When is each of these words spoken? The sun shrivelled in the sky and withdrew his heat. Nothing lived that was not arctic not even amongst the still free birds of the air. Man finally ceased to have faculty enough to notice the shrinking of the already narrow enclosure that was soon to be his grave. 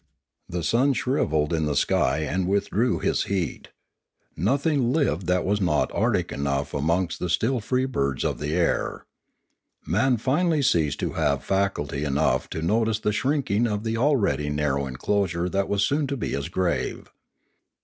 The 0.49 0.63
sun 0.63 0.93
shrivelled 0.93 1.53
in 1.53 1.67
the 1.67 1.75
sky 1.75 2.25
and 2.27 2.47
withdrew 2.47 2.97
his 2.97 3.25
heat. 3.25 3.67
Nothing 4.35 4.91
lived 4.91 5.27
that 5.27 5.45
was 5.45 5.61
not 5.61 5.91
arctic 5.93 6.31
not 6.39 6.69
even 6.69 6.79
amongst 6.79 7.19
the 7.19 7.29
still 7.29 7.59
free 7.59 7.85
birds 7.85 8.25
of 8.25 8.39
the 8.39 8.55
air. 8.55 9.05
Man 9.85 10.17
finally 10.17 10.63
ceased 10.63 10.99
to 11.01 11.13
have 11.13 11.43
faculty 11.43 12.03
enough 12.03 12.49
to 12.49 12.63
notice 12.63 12.97
the 12.97 13.13
shrinking 13.13 13.67
of 13.67 13.83
the 13.83 13.95
already 13.95 14.49
narrow 14.49 14.87
enclosure 14.87 15.47
that 15.49 15.69
was 15.69 15.83
soon 15.83 16.07
to 16.07 16.17
be 16.17 16.29
his 16.29 16.49
grave. 16.49 17.07